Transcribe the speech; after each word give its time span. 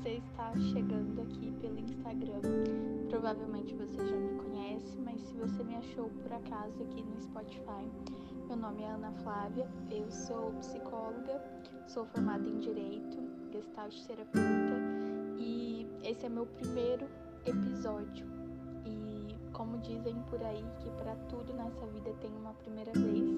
você 0.00 0.16
está 0.16 0.50
chegando 0.72 1.20
aqui 1.20 1.52
pelo 1.60 1.78
Instagram, 1.78 2.40
provavelmente 3.10 3.74
você 3.74 3.98
já 3.98 4.16
me 4.16 4.30
conhece, 4.38 4.96
mas 4.98 5.20
se 5.20 5.34
você 5.34 5.62
me 5.62 5.76
achou 5.76 6.08
por 6.22 6.32
acaso 6.32 6.82
aqui 6.84 7.02
no 7.02 7.20
Spotify, 7.20 7.86
meu 8.48 8.56
nome 8.56 8.82
é 8.82 8.90
Ana 8.92 9.12
Flávia, 9.22 9.68
eu 9.90 10.10
sou 10.10 10.52
psicóloga, 10.52 11.42
sou 11.86 12.06
formada 12.06 12.48
em 12.48 12.60
Direito, 12.60 13.18
Gestalt 13.52 13.94
terapeuta 14.06 14.78
e 15.38 15.86
esse 16.02 16.24
é 16.24 16.30
meu 16.30 16.46
primeiro 16.46 17.06
episódio. 17.44 18.26
E 18.86 19.36
como 19.52 19.76
dizem 19.80 20.14
por 20.30 20.42
aí 20.42 20.64
que 20.78 20.90
para 20.92 21.14
tudo 21.28 21.52
nessa 21.52 21.86
vida 21.88 22.10
tem 22.22 22.30
uma 22.38 22.54
primeira 22.54 22.92
vez, 22.92 23.28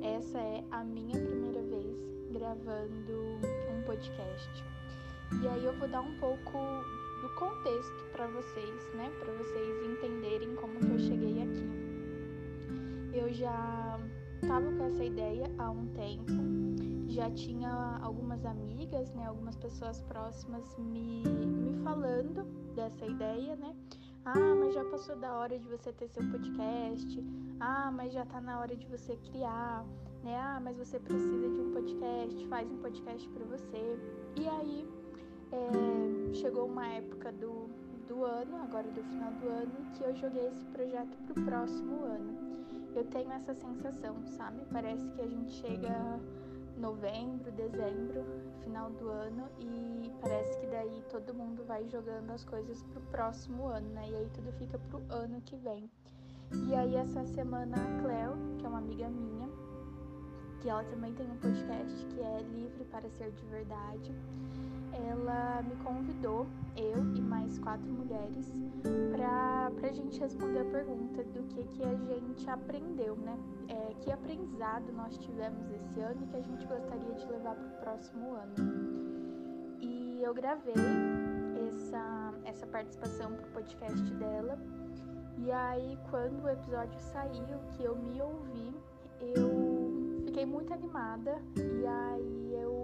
essa 0.00 0.38
é 0.38 0.62
a 0.70 0.84
minha 0.84 1.18
primeira 1.18 1.60
vez 1.62 1.96
gravando 2.30 3.12
um 3.76 3.82
podcast. 3.84 4.77
E 5.42 5.46
aí 5.46 5.64
eu 5.64 5.72
vou 5.78 5.88
dar 5.88 6.00
um 6.00 6.18
pouco 6.18 6.58
do 7.22 7.28
contexto 7.34 8.04
para 8.12 8.26
vocês, 8.28 8.94
né? 8.94 9.10
Para 9.18 9.32
vocês 9.34 9.86
entenderem 9.86 10.54
como 10.56 10.78
que 10.78 10.90
eu 10.90 10.98
cheguei 10.98 11.42
aqui. 11.42 11.68
Eu 13.12 13.32
já 13.32 13.98
tava 14.46 14.70
com 14.72 14.84
essa 14.84 15.04
ideia 15.04 15.50
há 15.58 15.70
um 15.70 15.86
tempo. 15.88 16.32
Já 17.08 17.30
tinha 17.30 17.98
algumas 18.02 18.44
amigas, 18.44 19.12
né, 19.14 19.26
algumas 19.26 19.56
pessoas 19.56 20.00
próximas 20.02 20.76
me, 20.78 21.22
me 21.24 21.82
falando 21.82 22.44
dessa 22.74 23.06
ideia, 23.06 23.56
né? 23.56 23.74
Ah, 24.24 24.54
mas 24.54 24.74
já 24.74 24.84
passou 24.84 25.16
da 25.16 25.32
hora 25.34 25.58
de 25.58 25.66
você 25.66 25.92
ter 25.92 26.08
seu 26.08 26.22
podcast. 26.30 27.24
Ah, 27.60 27.90
mas 27.90 28.12
já 28.12 28.24
tá 28.26 28.40
na 28.40 28.60
hora 28.60 28.76
de 28.76 28.86
você 28.86 29.16
criar, 29.16 29.84
né? 30.22 30.36
Ah, 30.38 30.60
mas 30.60 30.76
você 30.76 31.00
precisa 31.00 31.48
de 31.48 31.60
um 31.60 31.72
podcast, 31.72 32.46
faz 32.46 32.70
um 32.70 32.76
podcast 32.78 33.28
para 33.30 33.44
você. 33.46 33.98
E 34.36 34.48
aí 34.48 34.86
é, 35.52 36.34
chegou 36.34 36.66
uma 36.66 36.86
época 36.86 37.32
do, 37.32 37.68
do 38.06 38.24
ano, 38.24 38.56
agora 38.62 38.88
do 38.90 39.02
final 39.04 39.32
do 39.32 39.48
ano, 39.48 39.92
que 39.94 40.02
eu 40.02 40.14
joguei 40.14 40.46
esse 40.48 40.64
projeto 40.66 41.16
pro 41.26 41.44
próximo 41.44 42.04
ano. 42.04 42.48
Eu 42.94 43.04
tenho 43.04 43.30
essa 43.32 43.54
sensação, 43.54 44.16
sabe? 44.26 44.62
Parece 44.72 45.08
que 45.10 45.20
a 45.20 45.26
gente 45.26 45.52
chega 45.52 46.20
novembro, 46.78 47.50
dezembro, 47.52 48.24
final 48.62 48.90
do 48.90 49.08
ano 49.08 49.48
e 49.60 50.10
parece 50.20 50.58
que 50.58 50.66
daí 50.66 51.02
todo 51.10 51.34
mundo 51.34 51.64
vai 51.66 51.86
jogando 51.88 52.30
as 52.30 52.44
coisas 52.44 52.82
pro 52.84 53.00
próximo 53.02 53.66
ano, 53.66 53.88
né? 53.90 54.08
E 54.08 54.14
aí 54.14 54.28
tudo 54.34 54.52
fica 54.52 54.78
pro 54.90 55.00
ano 55.10 55.40
que 55.42 55.56
vem. 55.56 55.90
E 56.68 56.74
aí 56.74 56.94
essa 56.94 57.24
semana 57.26 57.76
a 57.76 58.02
Cleo, 58.02 58.36
que 58.58 58.64
é 58.64 58.68
uma 58.68 58.78
amiga 58.78 59.08
minha, 59.08 59.48
que 60.60 60.68
ela 60.68 60.84
também 60.84 61.12
tem 61.14 61.30
um 61.30 61.36
podcast 61.36 62.06
que 62.06 62.20
é 62.20 62.40
Livre 62.54 62.84
para 62.84 63.08
Ser 63.10 63.30
de 63.32 63.44
Verdade 63.46 64.14
ela 65.06 65.62
me 65.62 65.76
convidou, 65.76 66.46
eu 66.76 67.02
e 67.14 67.20
mais 67.20 67.58
quatro 67.58 67.86
mulheres, 67.86 68.52
para 69.12 69.88
a 69.88 69.92
gente 69.92 70.18
responder 70.20 70.60
a 70.60 70.64
pergunta 70.64 71.24
do 71.24 71.42
que, 71.44 71.64
que 71.64 71.82
a 71.82 71.94
gente 71.94 72.48
aprendeu, 72.48 73.16
né? 73.16 73.38
É, 73.68 73.94
que 74.00 74.10
aprendizado 74.10 74.92
nós 74.92 75.16
tivemos 75.18 75.70
esse 75.70 76.00
ano 76.00 76.22
e 76.22 76.26
que 76.26 76.36
a 76.36 76.42
gente 76.42 76.66
gostaria 76.66 77.14
de 77.14 77.26
levar 77.26 77.54
para 77.54 77.66
o 77.66 77.80
próximo 77.80 78.34
ano. 78.34 78.54
E 79.80 80.22
eu 80.22 80.34
gravei 80.34 80.74
essa, 81.68 82.34
essa 82.44 82.66
participação 82.66 83.32
para 83.32 83.46
o 83.46 83.50
podcast 83.50 84.14
dela. 84.14 84.58
E 85.38 85.52
aí, 85.52 85.98
quando 86.10 86.42
o 86.44 86.48
episódio 86.48 86.98
saiu, 86.98 87.58
que 87.76 87.84
eu 87.84 87.96
me 87.96 88.20
ouvi, 88.20 88.74
eu 89.20 90.22
fiquei 90.24 90.44
muito 90.44 90.72
animada. 90.72 91.40
E 91.56 91.86
aí 91.86 92.54
eu 92.60 92.77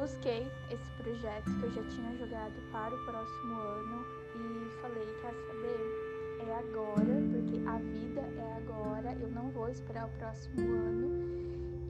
busquei 0.00 0.50
esse 0.70 0.90
projeto 0.92 1.44
que 1.44 1.62
eu 1.62 1.70
já 1.72 1.82
tinha 1.90 2.16
jogado 2.16 2.54
para 2.72 2.94
o 2.94 3.04
próximo 3.04 3.52
ano 3.52 4.06
e 4.34 4.70
falei, 4.80 5.06
quer 5.20 5.34
saber? 5.46 6.38
É 6.38 6.54
agora, 6.54 7.22
porque 7.30 7.60
a 7.68 7.76
vida 7.76 8.20
é 8.20 8.56
agora, 8.56 9.12
eu 9.20 9.30
não 9.30 9.50
vou 9.50 9.68
esperar 9.68 10.06
o 10.06 10.18
próximo 10.18 10.58
ano. 10.58 11.10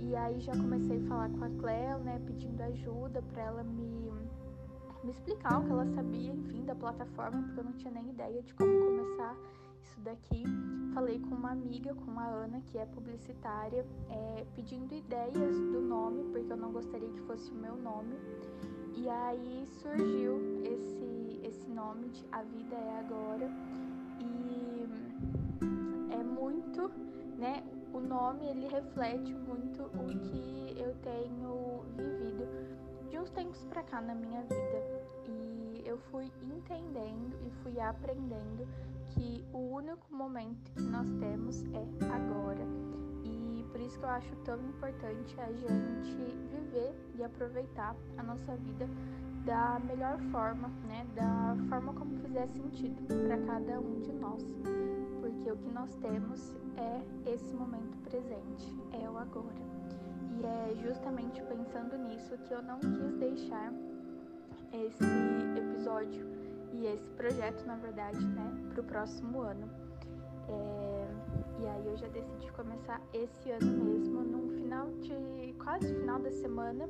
E 0.01 0.17
aí 0.17 0.41
já 0.41 0.51
comecei 0.57 0.99
a 0.99 1.09
falar 1.09 1.31
com 1.31 1.45
a 1.45 1.51
Cleo, 1.51 1.99
né, 2.01 2.21
pedindo 2.27 2.61
ajuda 2.63 3.23
para 3.33 3.43
ela 3.45 3.63
me, 3.63 4.11
me 5.05 5.11
explicar 5.13 5.61
o 5.61 5.65
que 5.65 5.71
ela 5.71 5.87
sabia, 5.87 6.33
enfim, 6.33 6.65
da 6.65 6.75
plataforma, 6.75 7.43
porque 7.43 7.61
eu 7.61 7.65
não 7.65 7.73
tinha 7.75 7.93
nem 7.93 8.11
ideia 8.11 8.43
de 8.43 8.53
como 8.55 8.73
começar 8.73 9.37
isso 9.81 10.01
daqui. 10.01 10.45
Falei 10.95 11.19
com 11.21 11.35
uma 11.35 11.53
amiga, 11.53 11.95
com 11.95 12.19
a 12.19 12.27
Ana, 12.27 12.61
que 12.67 12.79
é 12.79 12.87
publicitária, 12.87 13.87
é, 14.11 14.47
pedindo 14.55 14.95
ideias 14.95 15.57
do 15.57 15.81
nome, 15.81 16.25
porque 16.33 16.53
eu 16.53 16.57
não 16.57 16.73
gostaria 16.73 17.09
que 17.09 17.21
fosse 17.21 17.51
o 17.51 17.55
meu 17.55 17.77
nome. 17.77 18.17
E 18.95 19.09
aí 19.09 19.67
surgiu 19.81 20.39
esse, 20.65 21.41
esse 21.45 21.69
nome 21.71 22.09
de 22.09 22.25
A 22.33 22.43
Vida 22.43 22.77
é 22.77 22.99
Agora. 22.99 23.51
E 24.21 24.89
é 26.13 26.23
muito, 26.23 26.91
né? 27.39 27.63
O 27.93 28.01
nome 28.01 28.47
ele 28.47 28.69
reflete 28.69 29.33
muito 29.33 29.83
o 29.83 30.09
que 30.19 30.75
eu 30.79 30.95
tenho 31.03 31.83
vivido 31.97 32.47
de 33.09 33.19
uns 33.19 33.31
tempos 33.31 33.65
para 33.65 33.83
cá 33.83 34.01
na 34.01 34.15
minha 34.15 34.43
vida. 34.43 34.90
Fui 36.11 36.31
entendendo 36.43 37.37
e 37.47 37.51
fui 37.63 37.81
aprendendo 37.81 38.67
que 39.07 39.45
o 39.53 39.59
único 39.59 40.13
momento 40.13 40.73
que 40.73 40.83
nós 40.83 41.09
temos 41.21 41.63
é 41.73 41.87
agora. 42.13 42.65
E 43.25 43.65
por 43.71 43.81
isso 43.81 43.99
que 43.99 44.05
eu 44.05 44.11
acho 44.11 44.37
tão 44.45 44.61
importante 44.61 45.41
a 45.41 45.53
gente 45.53 46.17
viver 46.51 46.95
e 47.15 47.23
aproveitar 47.23 47.95
a 48.17 48.23
nossa 48.23 48.57
vida 48.57 48.89
da 49.45 49.81
melhor 49.81 50.19
forma, 50.31 50.69
né? 50.87 51.07
Da 51.15 51.57
forma 51.69 51.93
como 51.95 52.19
fizer 52.21 52.47
sentido 52.49 53.03
para 53.07 53.39
cada 53.47 53.81
um 53.81 54.01
de 54.01 54.13
nós. 54.13 54.43
Porque 55.21 55.51
o 55.51 55.57
que 55.57 55.71
nós 55.71 55.95
temos 55.97 56.55
é 56.77 57.31
esse 57.31 57.55
momento 57.55 57.97
presente, 58.09 58.77
é 58.93 59.09
o 59.09 59.17
agora. 59.17 59.61
E 60.39 60.45
é 60.45 60.75
justamente 60.83 61.43
pensando 61.43 61.97
nisso 61.99 62.37
que 62.39 62.53
eu 62.53 62.63
não 62.63 62.79
quis 62.81 63.15
deixar 63.19 63.73
esse 64.73 65.05
episódio 65.91 66.27
e 66.73 66.87
esse 66.87 67.11
projeto, 67.17 67.67
na 67.67 67.77
verdade, 67.77 68.25
né, 68.25 68.69
para 68.71 68.81
o 68.81 68.85
próximo 68.85 69.41
ano. 69.43 69.69
É, 70.49 71.09
e 71.61 71.67
aí 71.67 71.87
eu 71.87 71.97
já 71.97 72.09
decidi 72.09 72.51
começar 72.53 73.01
esse 73.13 73.51
ano 73.51 73.73
mesmo, 73.73 74.23
num 74.23 74.49
final 74.57 74.89
de 75.01 75.53
quase 75.63 75.93
final 75.95 76.21
da 76.21 76.31
semana, 76.31 76.89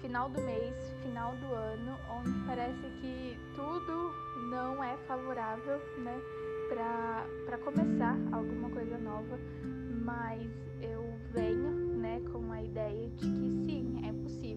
final 0.00 0.28
do 0.30 0.40
mês, 0.42 0.74
final 1.02 1.36
do 1.36 1.46
ano, 1.46 1.96
onde 2.18 2.46
parece 2.46 2.88
que 3.00 3.38
tudo 3.54 4.12
não 4.50 4.82
é 4.82 4.96
favorável, 5.06 5.78
né, 5.98 6.18
para 6.68 7.58
começar 7.58 8.16
alguma 8.32 8.70
coisa 8.70 8.98
nova, 8.98 9.38
mas 10.04 10.50
eu 10.80 11.04
venho 11.32 11.96
né, 11.96 12.20
com 12.32 12.50
a 12.50 12.62
ideia 12.62 13.08
de 13.10 13.26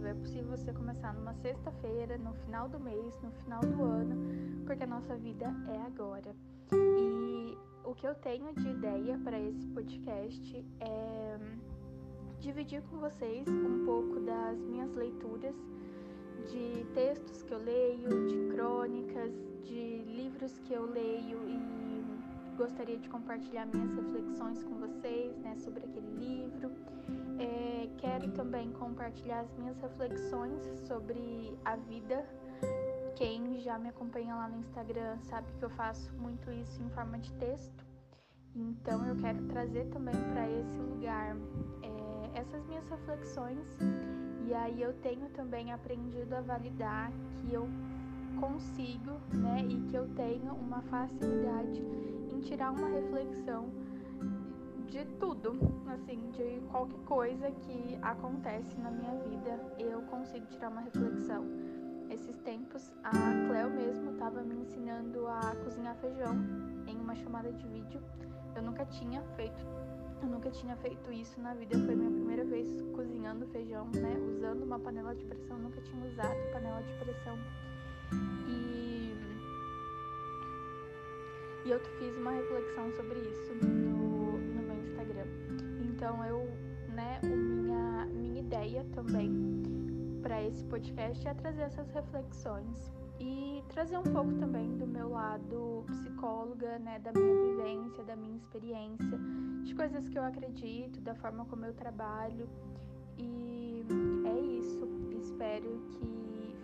é 0.10 0.14
possível. 0.14 0.58
Você 0.58 0.74
começar 0.74 1.14
numa 1.14 1.34
sexta-feira, 1.36 2.18
no 2.18 2.34
final 2.34 2.68
do 2.68 2.80
mês, 2.80 3.14
no 3.22 3.32
final 3.32 3.62
do 3.62 3.84
ano, 3.84 4.16
porque 4.66 4.84
a 4.84 4.88
nossa 4.88 5.16
vida 5.16 5.46
é 5.68 5.82
agora. 5.86 6.36
E 6.74 7.58
o 7.84 7.94
que 7.94 8.08
eu 8.08 8.16
tenho 8.16 8.54
de 8.54 8.68
ideia 8.68 9.20
para 9.24 9.40
esse 9.40 9.68
podcast 9.68 10.66
é 10.80 11.38
dividir 12.40 12.82
com 12.84 12.98
vocês 12.98 13.48
um 13.48 13.86
pouco 13.86 14.20
das 14.22 14.58
minhas 14.60 14.94
leituras 14.94 15.56
de 16.48 16.86
textos 16.94 17.44
que 17.44 17.54
eu 17.54 17.60
leio, 17.60 18.28
de 18.28 18.56
crônicas, 18.56 19.34
de 19.64 20.04
livros 20.06 20.58
que 20.60 20.74
eu 20.74 20.86
leio 20.86 21.38
e 21.48 21.58
gostaria 22.60 22.98
de 22.98 23.08
compartilhar 23.08 23.66
minhas 23.68 23.96
reflexões 23.96 24.62
com 24.64 24.76
vocês 24.76 25.38
né, 25.38 25.56
sobre 25.56 25.86
aquele 25.86 26.12
livro. 26.18 26.70
É, 27.40 27.90
quero 27.98 28.30
também 28.34 28.70
compartilhar 28.74 29.40
as 29.40 29.54
minhas 29.58 29.80
reflexões 29.80 30.62
sobre 30.86 31.58
a 31.64 31.78
vida. 31.78 32.28
Quem 33.16 33.62
já 33.62 33.80
me 33.80 33.88
acompanha 33.88 34.36
lá 34.36 34.50
no 34.50 34.58
Instagram 34.58 35.18
sabe 35.22 35.48
que 35.58 35.64
eu 35.64 35.70
faço 35.70 36.14
muito 36.16 36.52
isso 36.52 36.84
em 36.84 36.90
forma 36.90 37.18
de 37.18 37.32
texto. 37.36 37.86
Então 38.54 39.06
eu 39.06 39.16
quero 39.16 39.42
trazer 39.48 39.86
também 39.86 40.16
para 40.34 40.50
esse 40.50 40.78
lugar 40.80 41.38
é, 41.82 42.40
essas 42.42 42.66
minhas 42.66 42.86
reflexões. 42.90 43.78
E 44.46 44.54
aí 44.54 44.82
eu 44.82 44.94
tenho 44.96 45.30
também 45.30 45.72
aprendido 45.72 46.34
a 46.36 46.42
validar 46.42 47.10
que 47.38 47.54
eu 47.54 47.70
consigo, 48.40 49.12
né, 49.34 49.66
e 49.68 49.82
que 49.90 49.96
eu 49.96 50.08
tenho 50.16 50.54
uma 50.54 50.82
facilidade 50.84 51.82
em 52.32 52.40
tirar 52.42 52.72
uma 52.72 52.88
reflexão 52.88 53.70
de 54.88 55.06
tudo, 55.20 55.58
assim, 55.88 56.32
de 56.32 56.62
qualquer 56.72 57.00
coisa 57.06 57.52
que 57.52 57.98
acontece 58.02 58.76
na 58.80 58.90
minha 58.90 59.16
vida, 59.24 59.60
eu 59.78 60.02
consigo 60.04 60.46
tirar 60.48 60.70
uma 60.70 60.82
reflexão. 60.82 61.46
Esses 62.10 62.38
tempos, 62.40 62.92
a 63.04 63.12
Cleo 63.12 63.70
mesmo 63.70 64.14
estava 64.14 64.42
me 64.42 64.56
ensinando 64.56 65.28
a 65.28 65.56
cozinhar 65.64 65.96
feijão 65.98 66.36
em 66.88 66.96
uma 67.00 67.14
chamada 67.16 67.52
de 67.52 67.68
vídeo. 67.68 68.02
Eu 68.56 68.64
nunca 68.64 68.84
tinha 68.86 69.22
feito 69.36 69.64
Eu 70.22 70.28
nunca 70.28 70.50
tinha 70.52 70.76
feito 70.78 71.12
isso 71.14 71.40
na 71.40 71.54
vida, 71.54 71.78
foi 71.86 71.96
minha 71.96 72.12
primeira 72.12 72.44
vez 72.44 72.68
cozinhando 72.94 73.48
feijão, 73.48 73.86
né? 73.96 74.18
Usando 74.36 74.64
uma 74.64 74.78
panela 74.78 75.16
de 75.16 75.24
pressão, 75.24 75.58
nunca 75.58 75.80
tinha 75.82 76.06
usado 76.06 76.36
panela 76.52 76.82
de 76.82 76.92
pressão. 76.96 77.38
E, 78.48 79.14
e 81.66 81.72
eu 81.72 81.80
fiz 81.98 82.18
uma 82.18 82.32
reflexão 82.32 82.92
sobre 82.92 83.20
isso 83.20 83.54
no, 83.66 84.38
no 84.38 84.62
meu 84.64 84.80
Instagram. 84.82 85.26
Então 85.82 86.24
eu, 86.26 86.46
né, 86.94 87.20
minha, 87.24 88.06
minha 88.06 88.40
ideia 88.40 88.86
também 88.94 89.32
para 90.22 90.44
esse 90.44 90.64
podcast 90.66 91.28
é 91.28 91.34
trazer 91.34 91.62
essas 91.62 91.90
reflexões 91.92 92.92
e 93.20 93.62
trazer 93.70 93.98
um 93.98 94.04
pouco 94.04 94.34
também 94.36 94.78
do 94.78 94.88
meu 94.88 95.10
lado 95.10 95.84
psicóloga, 95.88 96.80
né, 96.80 97.00
da 97.00 97.12
minha 97.12 97.36
vivência, 97.36 98.04
da 98.04 98.16
minha 98.16 98.38
experiência, 98.38 99.20
de 99.64 99.76
coisas 99.76 100.08
que 100.08 100.18
eu 100.18 100.24
acredito, 100.24 101.02
da 101.02 101.14
forma 101.16 101.46
como 101.46 101.66
eu 101.66 101.74
trabalho. 101.74 102.50
E 103.18 103.86
é 104.26 104.40
isso. 104.40 104.88
Espero 105.12 105.82
que 105.90 106.19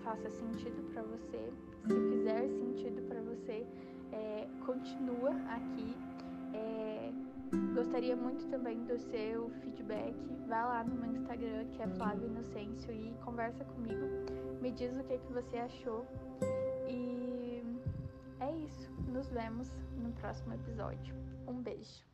faça 0.06 0.30
sentido 0.30 0.84
para 0.94 1.02
você. 1.02 1.52
Se 1.88 2.10
fizer 2.12 2.48
sentido 2.48 3.02
para 3.08 3.22
você, 3.22 3.66
é, 4.14 4.48
continua 4.66 5.32
aqui. 5.50 5.98
É, 6.54 7.12
gostaria 7.74 8.16
muito 8.16 8.48
também 8.50 8.84
do 8.84 8.98
seu 8.98 9.50
feedback. 9.62 10.16
Vá 10.48 10.66
lá 10.66 10.84
no 10.84 10.96
meu 10.96 11.12
Instagram, 11.12 11.66
que 11.72 11.82
é 11.82 11.88
Flávio 11.88 12.28
Inocêncio, 12.28 12.94
e 12.94 13.14
conversa 13.26 13.66
comigo. 13.66 14.06
Me 14.62 14.72
diz 14.72 14.96
o 14.96 15.04
que, 15.04 15.18
que 15.18 15.34
você 15.34 15.58
achou 15.58 16.06
e 16.88 17.64
é 18.40 18.56
isso. 18.58 18.92
Nos 19.12 19.28
vemos 19.30 19.72
no 19.98 20.12
próximo 20.14 20.54
episódio. 20.54 21.16
Um 21.48 21.62
beijo. 21.62 22.06